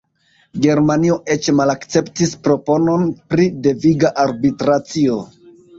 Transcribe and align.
Germanio 0.61 1.17
eĉ 1.35 1.49
malakceptis 1.59 2.33
proponon 2.49 3.07
pri 3.35 3.49
deviga 3.69 4.15
arbitracio. 4.27 5.25